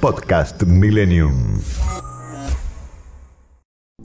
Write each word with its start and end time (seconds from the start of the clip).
Podcast 0.00 0.62
Millennium. 0.64 1.58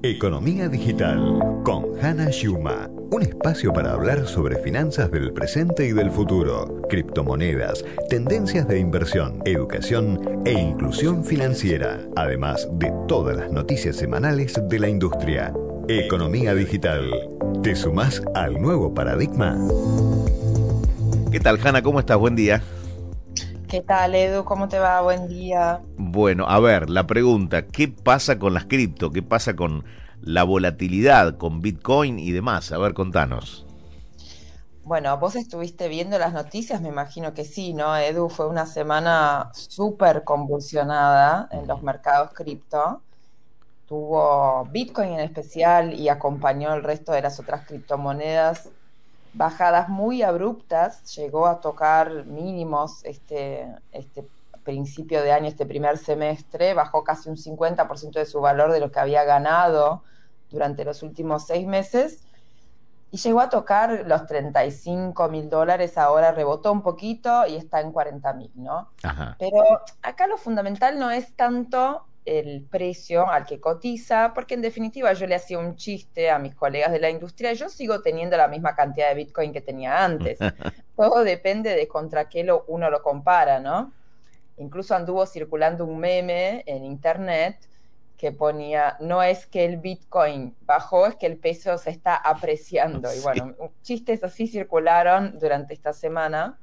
Economía 0.02 0.70
Digital 0.70 1.40
con 1.64 1.86
Hannah 2.02 2.32
Schuma. 2.32 2.90
Un 3.12 3.24
espacio 3.24 3.74
para 3.74 3.92
hablar 3.92 4.26
sobre 4.26 4.58
finanzas 4.64 5.12
del 5.12 5.34
presente 5.34 5.86
y 5.86 5.92
del 5.92 6.10
futuro, 6.10 6.82
criptomonedas, 6.90 7.84
tendencias 8.10 8.68
de 8.68 8.80
inversión, 8.80 9.42
educación 9.46 10.42
e 10.46 10.54
inclusión 10.54 11.26
financiera, 11.26 12.00
además 12.16 12.68
de 12.74 12.92
todas 13.08 13.36
las 13.36 13.52
noticias 13.52 13.98
semanales 13.98 14.60
de 14.70 14.80
la 14.80 14.88
industria. 14.88 15.54
Economía 15.90 16.56
Digital. 16.56 17.12
¿Te 17.62 17.76
sumás 17.76 18.22
al 18.34 18.62
nuevo 18.62 18.94
paradigma? 18.94 19.58
¿Qué 21.32 21.40
tal, 21.40 21.60
Hanna? 21.62 21.82
¿Cómo 21.82 22.00
estás? 22.00 22.18
Buen 22.18 22.36
día. 22.36 22.64
¿Qué 23.72 23.80
tal, 23.80 24.16
Edu? 24.16 24.44
¿Cómo 24.44 24.68
te 24.68 24.80
va? 24.80 25.00
Buen 25.00 25.30
día. 25.30 25.80
Bueno, 25.96 26.46
a 26.46 26.60
ver, 26.60 26.90
la 26.90 27.08
pregunta, 27.08 27.68
¿qué 27.68 27.88
pasa 27.88 28.38
con 28.38 28.54
las 28.54 28.66
cripto? 28.66 29.12
¿Qué 29.12 29.24
pasa 29.24 29.56
con 29.56 29.86
la 30.20 30.44
volatilidad, 30.44 31.38
con 31.38 31.62
Bitcoin 31.62 32.20
y 32.20 32.34
demás? 32.34 32.74
A 32.74 32.78
ver, 32.78 32.94
contanos. 32.94 33.66
Bueno, 34.84 35.18
vos 35.20 35.38
estuviste 35.38 35.88
viendo 35.88 36.20
las 36.20 36.34
noticias, 36.34 36.82
me 36.82 36.90
imagino 36.90 37.34
que 37.34 37.46
sí, 37.46 37.74
¿no? 37.74 37.96
Edu, 37.96 38.28
fue 38.28 38.50
una 38.50 38.66
semana 38.66 39.52
súper 39.54 40.26
convulsionada 40.26 41.48
en 41.52 41.66
los 41.66 41.82
mercados 41.82 42.34
cripto. 42.34 43.02
Tuvo 43.88 44.68
Bitcoin 44.70 45.14
en 45.14 45.22
especial 45.22 45.94
y 45.94 46.10
acompañó 46.10 46.74
el 46.74 46.84
resto 46.84 47.14
de 47.14 47.22
las 47.22 47.40
otras 47.40 47.66
criptomonedas 47.66 48.70
bajadas 49.34 49.90
muy 49.90 50.22
abruptas, 50.22 51.16
llegó 51.16 51.48
a 51.48 51.62
tocar 51.62 52.26
mínimos 52.26 53.04
este, 53.06 53.74
este 53.92 54.28
principio 54.64 55.22
de 55.22 55.32
año, 55.32 55.48
este 55.48 55.66
primer 55.66 55.98
semestre, 55.98 56.74
bajó 56.74 57.04
casi 57.04 57.30
un 57.30 57.38
50% 57.38 58.12
de 58.12 58.26
su 58.26 58.42
valor 58.42 58.72
de 58.72 58.80
lo 58.80 58.92
que 58.92 59.00
había 59.00 59.24
ganado 59.24 60.04
durante 60.50 60.84
los 60.84 61.02
últimos 61.02 61.48
seis 61.48 61.66
meses 61.66 62.24
y 63.12 63.18
llegó 63.18 63.42
a 63.42 63.50
tocar 63.50 64.04
los 64.06 64.26
35 64.26 65.28
mil 65.28 65.50
dólares, 65.50 65.98
ahora 65.98 66.32
rebotó 66.32 66.72
un 66.72 66.82
poquito 66.82 67.46
y 67.46 67.58
está 67.58 67.82
en 67.82 67.92
40 67.92 68.34
mil, 68.34 68.52
¿no? 68.56 68.90
Pero 69.38 69.82
acá 70.02 70.28
lo 70.28 70.38
fundamental 70.38 70.98
no 70.98 71.12
es 71.12 71.36
tanto 71.36 72.06
el 72.26 72.64
precio 72.70 73.30
al 73.30 73.46
que 73.46 73.60
cotiza, 73.60 74.34
porque 74.34 74.54
en 74.54 74.62
definitiva 74.62 75.12
yo 75.14 75.26
le 75.26 75.36
hacía 75.36 75.58
un 75.58 75.76
chiste 75.76 76.30
a 76.30 76.38
mis 76.38 76.54
colegas 76.56 76.92
de 76.92 77.00
la 77.00 77.10
industria, 77.10 77.54
yo 77.54 77.70
sigo 77.70 78.02
teniendo 78.02 78.38
la 78.38 78.48
misma 78.48 78.76
cantidad 78.76 79.10
de 79.10 79.16
Bitcoin 79.16 79.52
que 79.52 79.62
tenía 79.62 80.04
antes. 80.04 80.38
Todo 80.96 81.24
depende 81.24 81.76
de 81.76 81.88
contra 81.88 82.30
qué 82.30 82.44
lo, 82.44 82.66
uno 82.68 82.90
lo 82.90 83.02
compara, 83.02 83.60
¿no? 83.60 83.92
Incluso 84.58 84.96
anduvo 84.96 85.26
circulando 85.26 85.86
un 85.86 86.00
meme 86.00 86.64
en 86.68 86.86
internet 86.86 87.58
que 88.22 88.32
ponía, 88.32 88.98
no 89.00 89.24
es 89.24 89.48
que 89.48 89.66
el 89.66 89.78
Bitcoin 89.78 90.56
bajó, 90.62 91.08
es 91.08 91.16
que 91.16 91.26
el 91.26 91.38
peso 91.38 91.76
se 91.80 91.90
está 91.90 92.16
apreciando. 92.16 93.12
Y 93.12 93.20
bueno, 93.22 93.56
chistes 93.82 94.24
así 94.24 94.46
circularon 94.46 95.40
durante 95.40 95.74
esta 95.74 95.92
semana. 95.92 96.60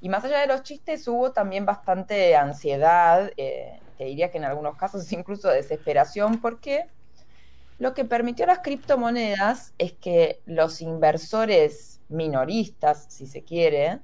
Y 0.00 0.08
más 0.08 0.24
allá 0.24 0.40
de 0.40 0.46
los 0.46 0.62
chistes, 0.62 1.06
hubo 1.08 1.32
también 1.32 1.66
bastante 1.66 2.36
ansiedad. 2.36 3.30
Eh, 3.36 3.80
te 3.96 4.04
diría 4.04 4.30
que 4.30 4.38
en 4.38 4.44
algunos 4.44 4.76
casos 4.76 5.10
incluso 5.12 5.48
desesperación, 5.48 6.40
porque 6.40 6.86
lo 7.78 7.94
que 7.94 8.04
permitió 8.04 8.46
las 8.46 8.60
criptomonedas 8.60 9.74
es 9.78 9.92
que 9.92 10.40
los 10.46 10.80
inversores 10.80 12.00
minoristas, 12.08 13.06
si 13.08 13.26
se 13.26 13.42
quiere, 13.44 14.00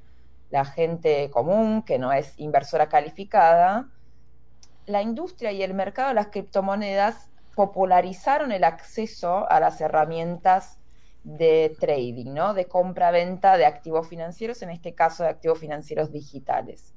la 0.50 0.64
gente 0.64 1.30
común 1.30 1.82
que 1.82 1.98
no 1.98 2.12
es 2.12 2.34
inversora 2.38 2.88
calificada, 2.88 3.88
la 4.86 5.02
industria 5.02 5.50
y 5.52 5.62
el 5.62 5.74
mercado 5.74 6.08
de 6.08 6.14
las 6.14 6.28
criptomonedas 6.28 7.30
popularizaron 7.54 8.52
el 8.52 8.64
acceso 8.64 9.50
a 9.50 9.58
las 9.58 9.80
herramientas 9.80 10.78
de 11.24 11.74
trading, 11.80 12.32
¿no? 12.32 12.54
De 12.54 12.66
compra-venta 12.66 13.56
de 13.56 13.66
activos 13.66 14.06
financieros, 14.06 14.62
en 14.62 14.70
este 14.70 14.94
caso 14.94 15.24
de 15.24 15.30
activos 15.30 15.58
financieros 15.58 16.12
digitales. 16.12 16.94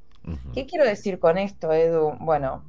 ¿Qué 0.54 0.66
quiero 0.66 0.84
decir 0.84 1.20
con 1.20 1.38
esto, 1.38 1.72
Edu? 1.72 2.18
Bueno, 2.20 2.66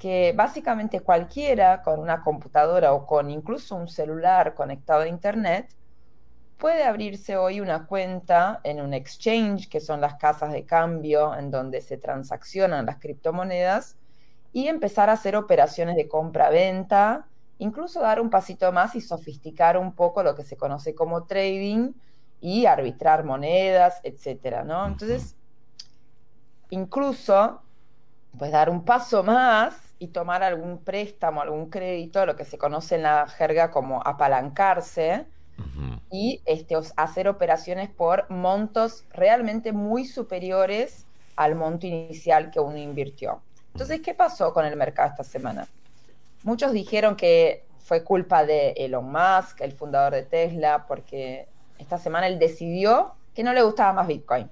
que 0.00 0.32
básicamente 0.36 1.00
cualquiera 1.00 1.82
con 1.82 2.00
una 2.00 2.22
computadora 2.22 2.92
o 2.92 3.06
con 3.06 3.30
incluso 3.30 3.76
un 3.76 3.86
celular 3.86 4.54
conectado 4.54 5.02
a 5.02 5.08
Internet 5.08 5.74
puede 6.56 6.82
abrirse 6.82 7.36
hoy 7.36 7.60
una 7.60 7.86
cuenta 7.86 8.60
en 8.64 8.80
un 8.80 8.94
exchange, 8.94 9.68
que 9.68 9.78
son 9.78 10.00
las 10.00 10.16
casas 10.16 10.52
de 10.52 10.64
cambio 10.64 11.36
en 11.36 11.52
donde 11.52 11.80
se 11.80 11.98
transaccionan 11.98 12.86
las 12.86 12.96
criptomonedas, 12.96 13.96
y 14.52 14.66
empezar 14.66 15.08
a 15.08 15.12
hacer 15.12 15.36
operaciones 15.36 15.94
de 15.94 16.08
compra-venta, 16.08 17.28
incluso 17.58 18.00
dar 18.00 18.20
un 18.20 18.30
pasito 18.30 18.70
más 18.72 18.94
y 18.94 19.00
sofisticar 19.00 19.76
un 19.76 19.92
poco 19.94 20.22
lo 20.22 20.34
que 20.34 20.44
se 20.44 20.56
conoce 20.56 20.94
como 20.94 21.24
trading 21.24 21.92
y 22.40 22.66
arbitrar 22.66 23.24
monedas, 23.24 24.00
etcétera, 24.02 24.64
¿no? 24.64 24.86
Entonces, 24.86 25.36
incluso, 26.70 27.62
pues 28.38 28.52
dar 28.52 28.70
un 28.70 28.84
paso 28.84 29.22
más 29.22 29.74
y 29.98 30.08
tomar 30.08 30.42
algún 30.42 30.78
préstamo, 30.84 31.40
algún 31.42 31.68
crédito, 31.70 32.24
lo 32.24 32.36
que 32.36 32.44
se 32.44 32.58
conoce 32.58 32.94
en 32.94 33.02
la 33.02 33.26
jerga 33.26 33.70
como 33.70 34.00
apalancarse, 34.04 35.26
y 36.10 36.40
este, 36.46 36.76
hacer 36.96 37.28
operaciones 37.28 37.90
por 37.90 38.30
montos 38.30 39.04
realmente 39.10 39.72
muy 39.72 40.04
superiores 40.04 41.06
al 41.36 41.54
monto 41.54 41.86
inicial 41.86 42.50
que 42.50 42.60
uno 42.60 42.78
invirtió. 42.78 43.42
Entonces, 43.72 44.00
¿qué 44.00 44.14
pasó 44.14 44.52
con 44.52 44.64
el 44.64 44.76
mercado 44.76 45.10
esta 45.10 45.24
semana? 45.24 45.68
Muchos 46.42 46.72
dijeron 46.72 47.16
que 47.16 47.64
fue 47.78 48.04
culpa 48.04 48.44
de 48.44 48.72
Elon 48.76 49.10
Musk, 49.10 49.60
el 49.60 49.72
fundador 49.72 50.14
de 50.14 50.22
Tesla, 50.22 50.86
porque 50.86 51.48
esta 51.78 51.98
semana 51.98 52.26
él 52.26 52.38
decidió 52.38 53.14
que 53.34 53.42
no 53.42 53.52
le 53.52 53.62
gustaba 53.62 53.92
más 53.92 54.06
Bitcoin. 54.06 54.50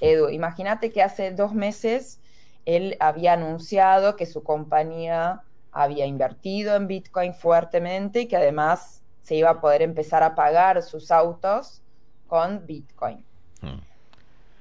Edu, 0.00 0.28
imagínate 0.28 0.92
que 0.92 1.02
hace 1.02 1.30
dos 1.30 1.54
meses 1.54 2.20
él 2.64 2.96
había 3.00 3.32
anunciado 3.32 4.16
que 4.16 4.26
su 4.26 4.42
compañía 4.42 5.42
había 5.72 6.06
invertido 6.06 6.74
en 6.74 6.86
Bitcoin 6.86 7.34
fuertemente 7.34 8.22
y 8.22 8.26
que 8.26 8.36
además 8.36 9.02
se 9.22 9.34
iba 9.34 9.50
a 9.50 9.60
poder 9.60 9.82
empezar 9.82 10.22
a 10.22 10.34
pagar 10.34 10.82
sus 10.82 11.10
autos 11.10 11.82
con 12.28 12.66
Bitcoin. 12.66 13.24
Hmm. 13.60 13.80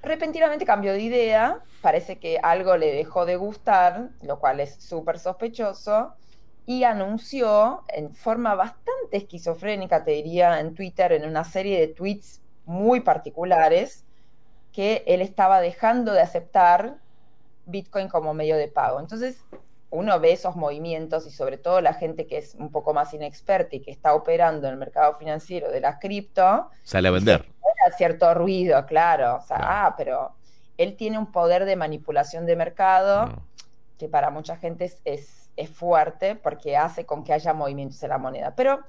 Repentinamente 0.02 0.66
cambió 0.66 0.94
de 0.94 1.02
idea, 1.02 1.60
parece 1.82 2.18
que 2.18 2.38
algo 2.42 2.78
le 2.78 2.94
dejó 2.94 3.26
de 3.26 3.38
gustar, 3.38 4.10
lo 4.22 4.40
cual 4.40 4.60
es 4.60 4.76
súper 4.76 5.18
sospechoso, 5.18 6.14
y 6.66 6.84
anunció 6.84 7.84
en 7.90 8.12
forma 8.12 8.56
bastante 8.56 9.18
esquizofrénica, 9.18 10.04
te 10.04 10.12
diría, 10.12 10.60
en 10.60 10.74
Twitter, 10.74 11.12
en 11.12 11.26
una 11.26 11.44
serie 11.44 11.80
de 11.80 11.88
tweets 11.88 12.42
muy 12.66 13.02
particulares, 13.02 14.04
que 14.72 15.04
él 15.08 15.22
estaba 15.22 15.62
dejando 15.62 16.12
de 16.12 16.22
aceptar 16.22 16.98
Bitcoin 17.66 18.10
como 18.10 18.34
medio 18.34 18.58
de 18.58 18.68
pago. 18.68 19.00
Entonces, 19.00 19.44
uno 19.90 20.20
ve 20.20 20.34
esos 20.34 20.56
movimientos 20.56 21.26
y 21.26 21.32
sobre 21.32 21.58
todo 21.58 21.82
la 21.82 21.94
gente 21.94 22.28
que 22.28 22.38
es 22.38 22.56
un 22.56 22.72
poco 22.72 22.94
más 22.94 23.14
inexperta 23.14 23.76
y 23.76 23.80
que 23.80 23.92
está 23.92 24.14
operando 24.14 24.68
en 24.68 24.74
el 24.74 24.80
mercado 24.80 25.16
financiero 25.18 25.72
de 25.72 25.80
la 25.80 26.00
cripto. 26.00 26.70
Sale 26.84 27.08
a 27.08 27.12
vender. 27.12 27.46
Cierto 27.98 28.34
ruido, 28.34 28.84
claro. 28.88 29.36
O 29.36 29.42
sea, 29.42 29.58
ah, 29.60 29.96
pero 29.96 30.34
él 30.78 30.98
tiene 30.98 31.20
un 31.20 31.32
poder 31.32 31.66
de 31.66 31.76
manipulación 31.76 32.46
de 32.46 32.56
mercado 32.56 33.32
que 33.98 34.10
para 34.10 34.30
mucha 34.32 34.58
gente 34.58 34.86
es, 34.86 35.02
es, 35.06 35.45
fuerte 35.74 36.36
porque 36.36 36.78
hace 36.78 37.06
con 37.06 37.24
que 37.24 37.34
haya 37.34 37.54
movimientos 37.54 38.02
en 38.04 38.10
la 38.10 38.18
moneda. 38.18 38.54
Pero 38.56 38.80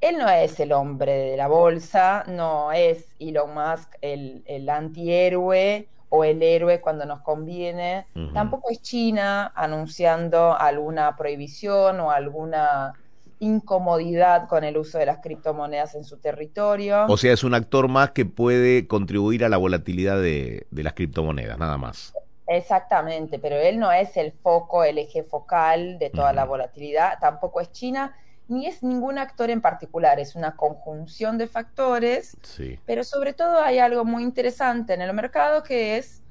él 0.00 0.18
no 0.18 0.28
es 0.28 0.58
el 0.60 0.72
hombre 0.72 1.12
de 1.12 1.36
la 1.36 1.48
bolsa, 1.48 2.24
no 2.26 2.72
es 2.72 3.14
Elon 3.18 3.54
Musk 3.54 3.96
el, 4.00 4.42
el 4.46 4.68
antihéroe 4.68 5.88
o 6.10 6.24
el 6.24 6.42
héroe 6.42 6.80
cuando 6.80 7.06
nos 7.06 7.20
conviene. 7.20 8.06
Tampoco 8.34 8.70
es 8.70 8.82
China 8.82 9.52
anunciando 9.54 10.56
alguna 10.58 11.16
prohibición 11.16 12.00
o 12.00 12.10
alguna 12.10 12.92
incomodidad 13.38 14.48
con 14.48 14.64
el 14.64 14.76
uso 14.76 14.98
de 14.98 15.06
las 15.06 15.18
criptomonedas 15.18 15.94
en 15.94 16.04
su 16.04 16.18
territorio. 16.18 17.06
O 17.08 17.16
sea, 17.16 17.32
es 17.32 17.42
un 17.42 17.54
actor 17.54 17.88
más 17.88 18.10
que 18.10 18.26
puede 18.26 18.86
contribuir 18.86 19.44
a 19.44 19.48
la 19.48 19.56
volatilidad 19.56 20.20
de, 20.20 20.66
las 20.70 20.92
criptomonedas, 20.92 21.58
nada 21.58 21.78
más. 21.78 22.12
Exactamente, 22.52 23.38
pero 23.38 23.54
él 23.54 23.78
no 23.78 23.92
es 23.92 24.16
el 24.16 24.32
foco, 24.32 24.82
el 24.82 24.98
eje 24.98 25.22
focal 25.22 26.00
de 26.00 26.10
toda 26.10 26.32
la 26.32 26.44
volatilidad, 26.44 27.16
tampoco 27.20 27.60
es 27.60 27.70
China, 27.70 28.16
ni 28.48 28.66
es 28.66 28.82
ningún 28.82 29.18
actor 29.18 29.50
en 29.50 29.60
particular, 29.60 30.18
es 30.18 30.34
una 30.34 30.56
conjunción 30.56 31.38
de 31.38 31.46
factores, 31.46 32.36
Sí. 32.42 32.76
pero 32.86 33.04
sobre 33.04 33.34
todo 33.34 33.60
hay 33.62 33.78
algo 33.78 34.04
muy 34.04 34.24
interesante 34.24 34.94
en 34.94 35.00
el 35.00 35.12
mercado 35.12 35.62
que 35.62 35.96
es 35.96 36.24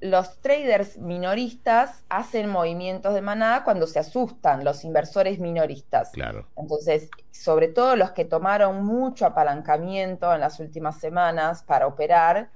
los 0.00 0.40
traders 0.40 0.98
minoristas 0.98 2.02
hacen 2.08 2.48
movimientos 2.48 3.14
de 3.14 3.20
manada 3.20 3.62
cuando 3.62 3.86
se 3.86 4.00
asustan, 4.00 4.64
los 4.64 4.82
inversores 4.82 5.38
minoristas. 5.38 6.10
Claro. 6.10 6.48
Entonces, 6.56 7.08
sobre 7.30 7.68
todo 7.68 7.94
los 7.94 8.10
que 8.10 8.24
tomaron 8.24 8.84
mucho 8.84 9.24
apalancamiento 9.24 10.34
en 10.34 10.40
las 10.40 10.58
últimas 10.58 10.98
semanas 10.98 11.62
para 11.62 11.86
operar, 11.86 12.50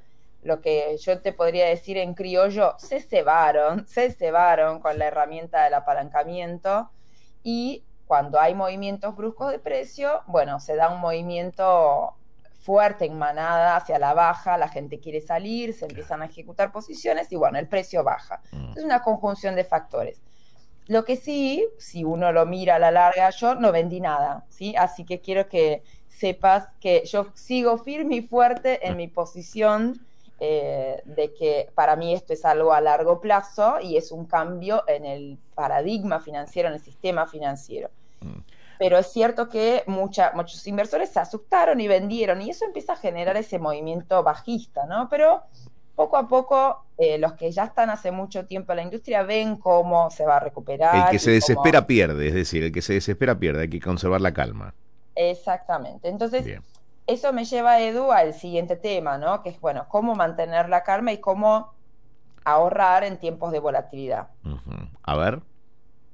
lo 0.46 0.60
que 0.60 0.96
yo 0.98 1.20
te 1.20 1.32
podría 1.32 1.66
decir 1.66 1.98
en 1.98 2.14
criollo, 2.14 2.74
se 2.78 3.00
cebaron, 3.00 3.86
se 3.88 4.10
cebaron 4.12 4.80
con 4.80 4.98
la 4.98 5.06
herramienta 5.06 5.64
del 5.64 5.74
apalancamiento 5.74 6.90
y 7.42 7.84
cuando 8.06 8.38
hay 8.38 8.54
movimientos 8.54 9.16
bruscos 9.16 9.50
de 9.50 9.58
precio, 9.58 10.22
bueno, 10.28 10.60
se 10.60 10.76
da 10.76 10.88
un 10.88 11.00
movimiento 11.00 12.14
fuerte 12.60 13.04
en 13.06 13.18
manada 13.18 13.76
hacia 13.76 13.98
la 13.98 14.14
baja, 14.14 14.56
la 14.56 14.68
gente 14.68 15.00
quiere 15.00 15.20
salir, 15.20 15.74
se 15.74 15.86
empiezan 15.86 16.22
a 16.22 16.26
ejecutar 16.26 16.72
posiciones 16.72 17.30
y 17.32 17.36
bueno, 17.36 17.58
el 17.58 17.68
precio 17.68 18.04
baja. 18.04 18.40
Mm. 18.52 18.72
Es 18.76 18.84
una 18.84 19.02
conjunción 19.02 19.56
de 19.56 19.64
factores. 19.64 20.22
Lo 20.86 21.04
que 21.04 21.16
sí, 21.16 21.66
si 21.78 22.04
uno 22.04 22.30
lo 22.30 22.46
mira 22.46 22.76
a 22.76 22.78
la 22.78 22.92
larga, 22.92 23.30
yo 23.30 23.56
no 23.56 23.72
vendí 23.72 24.00
nada, 24.00 24.44
¿sí? 24.48 24.76
Así 24.76 25.04
que 25.04 25.20
quiero 25.20 25.48
que 25.48 25.82
sepas 26.06 26.72
que 26.80 27.04
yo 27.04 27.26
sigo 27.34 27.78
firme 27.78 28.16
y 28.16 28.22
fuerte 28.22 28.86
en 28.86 28.96
mi 28.96 29.08
posición 29.08 30.06
eh, 30.38 31.02
de 31.04 31.32
que 31.34 31.70
para 31.74 31.96
mí 31.96 32.12
esto 32.14 32.32
es 32.32 32.44
algo 32.44 32.72
a 32.72 32.80
largo 32.80 33.20
plazo 33.20 33.76
y 33.80 33.96
es 33.96 34.12
un 34.12 34.26
cambio 34.26 34.84
en 34.86 35.04
el 35.04 35.38
paradigma 35.54 36.20
financiero, 36.20 36.68
en 36.68 36.74
el 36.74 36.80
sistema 36.80 37.26
financiero. 37.26 37.90
Mm. 38.20 38.40
Pero 38.78 38.98
es 38.98 39.06
cierto 39.06 39.48
que 39.48 39.82
mucha, 39.86 40.32
muchos 40.34 40.66
inversores 40.66 41.08
se 41.10 41.18
asustaron 41.20 41.80
y 41.80 41.88
vendieron 41.88 42.42
y 42.42 42.50
eso 42.50 42.66
empieza 42.66 42.92
a 42.92 42.96
generar 42.96 43.36
ese 43.38 43.58
movimiento 43.58 44.22
bajista, 44.22 44.84
¿no? 44.84 45.08
Pero 45.08 45.42
poco 45.94 46.18
a 46.18 46.28
poco 46.28 46.84
eh, 46.98 47.16
los 47.16 47.32
que 47.32 47.50
ya 47.50 47.64
están 47.64 47.88
hace 47.88 48.10
mucho 48.10 48.44
tiempo 48.44 48.72
en 48.72 48.76
la 48.76 48.82
industria 48.82 49.22
ven 49.22 49.56
cómo 49.56 50.10
se 50.10 50.26
va 50.26 50.36
a 50.36 50.40
recuperar. 50.40 51.06
El 51.06 51.10
que 51.10 51.18
se 51.18 51.30
cómo- 51.30 51.34
desespera 51.36 51.86
pierde, 51.86 52.28
es 52.28 52.34
decir, 52.34 52.64
el 52.64 52.72
que 52.72 52.82
se 52.82 52.92
desespera 52.92 53.38
pierde, 53.38 53.62
hay 53.62 53.70
que 53.70 53.80
conservar 53.80 54.20
la 54.20 54.34
calma. 54.34 54.74
Exactamente. 55.14 56.08
Entonces, 56.08 56.44
Bien. 56.44 56.62
Eso 57.06 57.32
me 57.32 57.44
lleva, 57.44 57.80
Edu, 57.80 58.10
al 58.12 58.34
siguiente 58.34 58.76
tema, 58.76 59.18
¿no? 59.18 59.42
Que 59.42 59.50
es, 59.50 59.60
bueno, 59.60 59.86
cómo 59.88 60.14
mantener 60.14 60.68
la 60.68 60.82
calma 60.82 61.12
y 61.12 61.18
cómo 61.18 61.72
ahorrar 62.44 63.04
en 63.04 63.18
tiempos 63.18 63.52
de 63.52 63.58
volatilidad. 63.58 64.28
A 65.02 65.16
ver. 65.16 65.40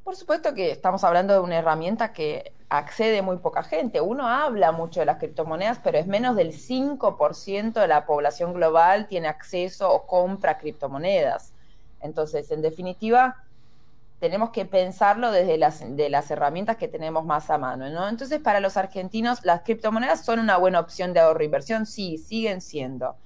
Por 0.04 0.16
supuesto 0.16 0.54
que 0.54 0.70
estamos 0.70 1.04
hablando 1.04 1.32
de 1.34 1.40
una 1.40 1.58
herramienta 1.58 2.12
que 2.12 2.52
accede 2.68 3.22
muy 3.22 3.36
poca 3.36 3.62
gente. 3.62 4.00
Uno 4.00 4.26
habla 4.26 4.72
mucho 4.72 5.00
de 5.00 5.06
las 5.06 5.18
criptomonedas, 5.18 5.78
pero 5.84 5.98
es 5.98 6.06
menos 6.06 6.36
del 6.36 6.52
5% 6.52 7.72
de 7.72 7.86
la 7.86 8.06
población 8.06 8.54
global 8.54 9.06
tiene 9.06 9.28
acceso 9.28 9.92
o 9.92 10.06
compra 10.06 10.58
criptomonedas. 10.58 11.52
Entonces, 12.00 12.50
en 12.50 12.62
definitiva, 12.62 13.44
tenemos 14.22 14.50
que 14.50 14.64
pensarlo 14.66 15.32
desde 15.32 15.58
las, 15.58 15.80
de 15.96 16.08
las 16.08 16.30
herramientas 16.30 16.76
que 16.76 16.86
tenemos 16.86 17.24
más 17.24 17.50
a 17.50 17.58
mano, 17.58 17.90
¿no? 17.90 18.08
Entonces, 18.08 18.38
para 18.38 18.60
los 18.60 18.76
argentinos, 18.76 19.44
las 19.44 19.62
criptomonedas 19.62 20.24
son 20.24 20.38
una 20.38 20.56
buena 20.58 20.78
opción 20.78 21.12
de 21.12 21.18
ahorro 21.18 21.40
e 21.40 21.46
inversión, 21.46 21.86
sí, 21.86 22.18
siguen 22.18 22.60
siendo. 22.60 23.16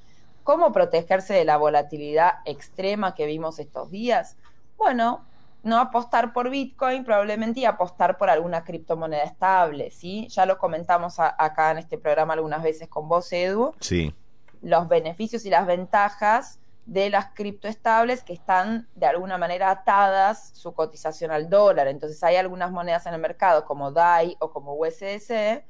¿Cómo 0.43 0.73
protegerse 0.73 1.35
de 1.35 1.45
la 1.45 1.59
volatilidad 1.59 2.37
extrema 2.47 3.15
que 3.15 3.27
vimos 3.27 3.59
estos 3.59 3.91
días? 3.91 4.39
Bueno, 4.79 5.27
no 5.63 5.79
apostar 5.81 6.33
por 6.33 6.49
Bitcoin 6.49 7.05
probablemente 7.05 7.61
y 7.61 7.67
apostar 7.67 8.17
por 8.17 8.31
alguna 8.31 8.65
criptomoneda 8.65 9.25
estable, 9.25 9.91
¿sí? 9.91 10.29
Ya 10.29 10.47
lo 10.47 10.57
comentamos 10.57 11.19
a- 11.21 11.35
acá 11.39 11.73
en 11.73 11.77
este 11.77 11.99
programa 11.99 12.33
algunas 12.33 12.63
veces 12.63 12.89
con 12.89 13.07
vos, 13.07 13.31
Edu, 13.35 13.75
Sí. 13.81 14.15
los 14.63 14.89
beneficios 14.89 15.45
y 15.45 15.51
las 15.51 15.67
ventajas 15.67 16.59
de 16.87 17.11
las 17.11 17.35
criptoestables 17.35 18.23
que 18.23 18.33
están 18.33 18.89
de 18.95 19.07
alguna 19.07 19.39
manera 19.39 19.71
atadas 19.71 20.51
su 20.55 20.73
cotización 20.73 21.33
al 21.33 21.51
dólar. 21.51 21.89
Entonces 21.89 22.23
hay 22.23 22.37
algunas 22.37 22.71
monedas 22.71 23.07
en 23.07 23.15
el 23.15 23.21
mercado 23.21 23.65
como 23.65 23.91
DAI 23.91 24.37
o 24.39 24.51
como 24.51 24.75
USDC 24.75 25.65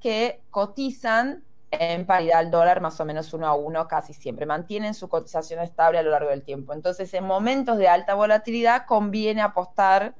que 0.00 0.42
cotizan 0.50 1.42
en 1.70 2.06
paridad 2.06 2.38
al 2.38 2.50
dólar 2.50 2.80
más 2.80 3.00
o 3.00 3.04
menos 3.04 3.32
uno 3.34 3.46
a 3.46 3.54
uno 3.54 3.88
casi 3.88 4.14
siempre, 4.14 4.46
mantienen 4.46 4.94
su 4.94 5.08
cotización 5.08 5.60
estable 5.60 5.98
a 5.98 6.02
lo 6.02 6.10
largo 6.10 6.30
del 6.30 6.42
tiempo. 6.42 6.72
Entonces 6.72 7.12
en 7.14 7.24
momentos 7.24 7.78
de 7.78 7.88
alta 7.88 8.14
volatilidad 8.14 8.86
conviene 8.86 9.42
apostar 9.42 10.14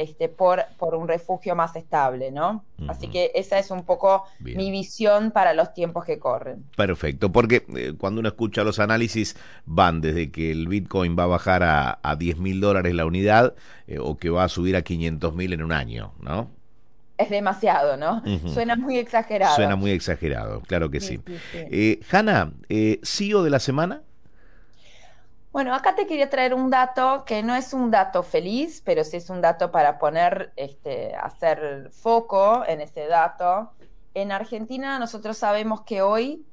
este, 0.00 0.28
por, 0.28 0.64
por 0.78 0.94
un 0.94 1.08
refugio 1.08 1.54
más 1.54 1.76
estable, 1.76 2.30
¿no? 2.30 2.64
Así 2.88 3.08
que 3.08 3.30
esa 3.34 3.58
es 3.58 3.70
un 3.70 3.84
poco 3.84 4.24
Bien. 4.38 4.56
mi 4.56 4.70
visión 4.70 5.30
para 5.32 5.52
los 5.52 5.74
tiempos 5.74 6.04
que 6.04 6.18
corren. 6.18 6.64
Perfecto, 6.76 7.30
porque 7.30 7.66
eh, 7.76 7.92
cuando 7.98 8.20
uno 8.20 8.28
escucha 8.28 8.64
los 8.64 8.78
análisis 8.78 9.36
van 9.66 10.00
desde 10.00 10.30
que 10.30 10.50
el 10.50 10.66
Bitcoin 10.66 11.16
va 11.18 11.24
a 11.24 11.26
bajar 11.26 11.62
a, 11.62 11.98
a 12.02 12.16
10 12.16 12.38
mil 12.38 12.60
dólares 12.60 12.94
la 12.94 13.04
unidad 13.04 13.54
eh, 13.86 13.98
o 14.00 14.16
que 14.16 14.30
va 14.30 14.44
a 14.44 14.48
subir 14.48 14.76
a 14.76 14.82
500 14.82 15.34
mil 15.34 15.52
en 15.52 15.62
un 15.62 15.72
año, 15.72 16.12
¿no? 16.20 16.50
es 17.20 17.28
demasiado, 17.28 17.98
¿no? 17.98 18.22
Suena 18.48 18.76
muy 18.76 18.96
exagerado. 18.96 19.54
Suena 19.54 19.76
muy 19.76 19.90
exagerado, 19.90 20.62
claro 20.62 20.90
que 20.90 21.00
sí. 21.00 21.20
Sí, 21.26 21.34
sí, 21.34 21.38
sí. 21.52 21.58
Eh, 21.70 22.00
Hanna, 22.10 22.52
eh, 22.70 22.98
CEO 23.02 23.42
de 23.42 23.50
la 23.50 23.60
semana. 23.60 24.02
Bueno, 25.52 25.74
acá 25.74 25.96
te 25.96 26.06
quería 26.06 26.30
traer 26.30 26.54
un 26.54 26.70
dato 26.70 27.24
que 27.26 27.42
no 27.42 27.56
es 27.56 27.72
un 27.72 27.90
dato 27.90 28.22
feliz, 28.22 28.82
pero 28.84 29.02
sí 29.02 29.16
es 29.16 29.30
un 29.30 29.40
dato 29.40 29.72
para 29.72 29.98
poner, 29.98 30.52
este, 30.56 31.14
hacer 31.16 31.90
foco 31.90 32.64
en 32.66 32.80
ese 32.80 33.06
dato. 33.08 33.72
En 34.14 34.30
Argentina 34.30 34.98
nosotros 35.00 35.36
sabemos 35.36 35.80
que 35.82 36.02
hoy 36.02 36.46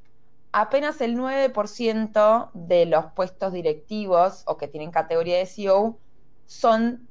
apenas 0.52 1.00
el 1.02 1.16
9% 1.16 2.50
de 2.54 2.86
los 2.88 3.06
puestos 3.14 3.54
directivos 3.54 4.44
o 4.48 4.58
que 4.58 4.68
tienen 4.68 4.90
categoría 4.90 5.38
de 5.38 5.46
CEO 5.46 6.00
son 6.48 7.08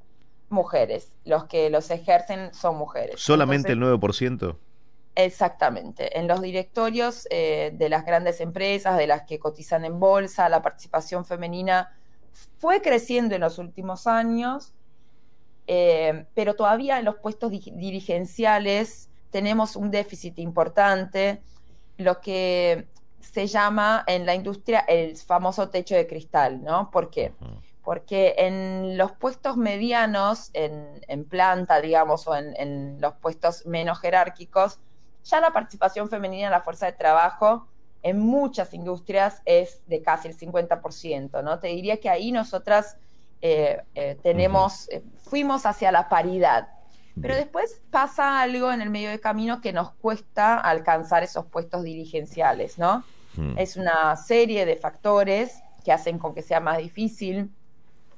mujeres. 0.49 1.17
Los 1.25 1.45
que 1.45 1.71
los 1.71 1.91
ejercen 1.91 2.53
son 2.53 2.77
mujeres. 2.77 3.21
Solamente 3.21 3.73
Entonces, 3.73 3.93
el 3.93 4.01
9%. 4.01 4.57
Exactamente. 5.17 6.19
En 6.19 6.29
los 6.29 6.43
directorios 6.43 7.27
eh, 7.31 7.73
de 7.75 7.89
las 7.89 8.05
grandes 8.05 8.41
empresas, 8.43 8.99
de 8.99 9.07
las 9.07 9.23
que 9.23 9.39
cotizan 9.39 9.85
en 9.87 9.99
bolsa, 9.99 10.49
la 10.51 10.61
participación 10.61 11.25
femenina 11.25 11.91
fue 12.59 12.83
creciendo 12.83 13.35
en 13.35 13.41
los 13.41 13.57
últimos 13.59 14.07
años, 14.07 14.75
eh, 15.67 16.27
pero 16.35 16.55
todavía 16.55 16.99
en 16.99 17.07
los 17.07 17.17
puestos 17.17 17.51
di- 17.51 17.73
dirigenciales 17.75 19.09
tenemos 19.31 19.75
un 19.75 19.91
déficit 19.91 20.39
importante, 20.39 21.43
lo 21.97 22.21
que 22.21 22.87
se 23.19 23.47
llama 23.47 24.05
en 24.07 24.27
la 24.27 24.35
industria 24.35 24.81
el 24.81 25.17
famoso 25.17 25.71
techo 25.71 25.95
de 25.95 26.07
cristal, 26.07 26.63
¿no? 26.63 26.91
¿Por 26.91 27.09
qué? 27.11 27.33
Porque 27.83 28.35
en 28.37 28.99
los 28.99 29.13
puestos 29.13 29.57
medianos, 29.57 30.51
en, 30.53 31.01
en 31.09 31.25
planta, 31.25 31.81
digamos, 31.81 32.27
o 32.29 32.37
en, 32.37 32.55
en 32.59 33.01
los 33.01 33.15
puestos 33.15 33.65
menos 33.65 33.99
jerárquicos, 34.01 34.79
ya 35.27 35.41
la 35.41 35.51
participación 35.51 36.09
femenina 36.09 36.47
en 36.47 36.51
la 36.53 36.61
fuerza 36.61 36.87
de 36.87 36.93
trabajo 36.93 37.67
en 38.03 38.21
muchas 38.21 38.73
industrias 38.73 39.43
es 39.45 39.83
de 39.89 40.01
casi 40.01 40.29
el 40.29 40.39
50%, 40.39 41.43
¿no? 41.43 41.59
Te 41.59 41.69
diría 41.69 41.99
que 41.99 42.09
ahí 42.09 42.31
nosotras 42.31 42.97
eh, 43.43 43.83
eh, 43.97 44.17
tenemos, 44.23 44.89
eh, 44.91 45.03
fuimos 45.25 45.67
hacia 45.67 45.91
la 45.91 46.09
paridad, 46.09 46.69
pero 47.21 47.35
después 47.35 47.81
pasa 47.91 48.43
algo 48.43 48.71
en 48.71 48.83
el 48.83 48.91
medio 48.91 49.09
de 49.09 49.19
camino 49.19 49.61
que 49.63 49.73
nos 49.73 49.91
cuesta 49.93 50.59
alcanzar 50.61 51.23
esos 51.23 51.47
puestos 51.47 51.83
dirigenciales, 51.83 52.79
¿no? 52.79 53.05
Mm. 53.37 53.59
Es 53.59 53.77
una 53.77 54.15
serie 54.17 54.67
de 54.67 54.77
factores 54.77 55.63
que 55.83 55.93
hacen 55.93 56.19
con 56.19 56.35
que 56.35 56.43
sea 56.43 56.61
más 56.61 56.79
difícil 56.79 57.51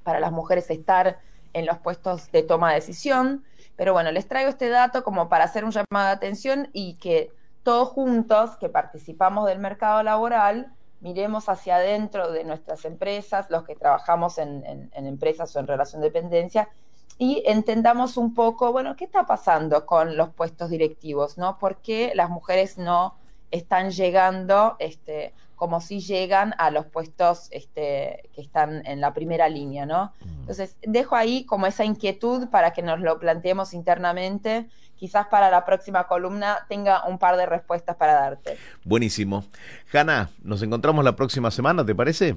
para 0.03 0.21
las 0.21 0.33
mujeres 0.33 0.69
estar 0.69 1.19
en 1.59 1.67
los 1.67 1.79
puestos 1.79 2.31
de 2.33 2.43
toma 2.43 2.71
de 2.71 2.77
decisión. 2.77 3.45
Pero 3.77 3.93
bueno, 3.93 4.11
les 4.11 4.27
traigo 4.27 4.51
este 4.51 4.69
dato 4.69 5.05
como 5.05 5.29
para 5.29 5.45
hacer 5.45 5.65
un 5.65 5.71
llamado 5.71 6.07
de 6.07 6.13
atención 6.13 6.69
y 6.73 6.95
que 6.95 7.33
todos 7.63 7.89
juntos 7.89 8.57
que 8.57 8.69
participamos 8.69 9.47
del 9.47 9.59
mercado 9.59 10.03
laboral 10.03 10.73
miremos 11.01 11.49
hacia 11.49 11.77
adentro 11.77 12.33
de 12.33 12.45
nuestras 12.45 12.85
empresas, 12.85 13.51
los 13.51 13.65
que 13.65 13.77
trabajamos 13.77 14.39
en, 14.39 14.91
empresas 14.95 15.55
o 15.55 15.61
en 15.61 15.67
relación 15.67 16.01
de 16.01 16.09
dependencia, 16.09 16.71
y 17.19 17.43
entendamos 17.47 18.17
un 18.17 18.33
poco, 18.33 18.73
bueno, 18.73 18.97
¿qué 18.97 19.05
está 19.05 19.27
pasando 19.27 19.87
con 19.87 20.17
los 20.17 20.31
puestos 20.31 20.71
directivos? 20.71 21.37
¿no? 21.37 21.59
¿Por 21.59 21.77
qué 21.83 22.13
las 22.15 22.31
mujeres 22.31 22.79
no 22.79 23.18
están 23.51 23.91
llegando 23.91 24.77
este, 24.79 25.33
como 25.57 25.81
si 25.81 26.01
llegan 26.01 26.55
a 26.59 26.71
los 26.71 26.87
puestos 26.87 27.49
este, 27.51 28.29
que 28.35 28.41
están 28.41 28.87
en 28.87 29.01
la 29.01 29.13
primera 29.13 29.49
línea, 29.49 29.87
¿no? 29.87 30.13
Entonces, 30.41 30.77
dejo 30.83 31.17
ahí 31.17 31.45
como 31.45 31.67
esa 31.67 31.85
inquietud 31.85 32.49
para 32.49 32.73
que 32.73 32.83
nos 32.83 33.01
lo 33.01 33.19
planteemos 33.19 33.75
internamente. 33.75 34.69
Quizás 34.97 35.27
para 35.27 35.51
la 35.51 35.65
próxima 35.65 36.07
columna 36.07 36.59
tenga 36.69 37.05
un 37.07 37.19
par 37.19 37.37
de 37.37 37.47
respuestas 37.47 37.97
para 37.97 38.15
darte. 38.15 38.57
Buenísimo. 38.85 39.45
Hanna, 39.93 40.31
nos 40.43 40.63
encontramos 40.63 41.05
la 41.05 41.17
próxima 41.17 41.51
semana, 41.51 41.85
¿te 41.85 41.95
parece? 41.95 42.37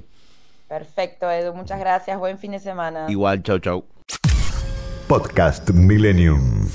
Perfecto, 0.68 1.30
Edu, 1.30 1.54
muchas 1.54 1.78
gracias. 1.78 2.18
Buen 2.18 2.38
fin 2.38 2.52
de 2.52 2.58
semana. 2.58 3.06
Igual, 3.08 3.42
chau, 3.42 3.58
chau. 3.58 3.84
Podcast 5.06 5.70
Millennium. 5.70 6.66